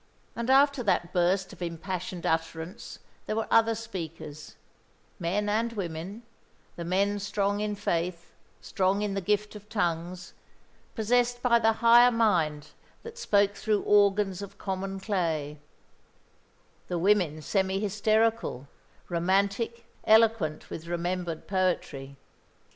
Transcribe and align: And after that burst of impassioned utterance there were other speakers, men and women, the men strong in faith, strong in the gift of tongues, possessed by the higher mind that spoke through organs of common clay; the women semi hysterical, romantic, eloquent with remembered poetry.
And 0.35 0.49
after 0.49 0.81
that 0.81 1.13
burst 1.13 1.53
of 1.53 1.61
impassioned 1.61 2.25
utterance 2.25 2.97
there 3.27 3.35
were 3.35 3.45
other 3.51 3.75
speakers, 3.75 4.55
men 5.19 5.47
and 5.47 5.73
women, 5.73 6.23
the 6.75 6.83
men 6.83 7.19
strong 7.19 7.59
in 7.59 7.75
faith, 7.75 8.33
strong 8.61 9.03
in 9.03 9.13
the 9.13 9.21
gift 9.21 9.55
of 9.55 9.69
tongues, 9.69 10.33
possessed 10.95 11.43
by 11.43 11.59
the 11.59 11.73
higher 11.85 12.09
mind 12.09 12.69
that 13.03 13.19
spoke 13.19 13.53
through 13.53 13.83
organs 13.83 14.41
of 14.41 14.57
common 14.57 14.99
clay; 14.99 15.59
the 16.87 16.97
women 16.97 17.39
semi 17.39 17.79
hysterical, 17.79 18.67
romantic, 19.07 19.85
eloquent 20.05 20.71
with 20.71 20.87
remembered 20.87 21.47
poetry. 21.47 22.15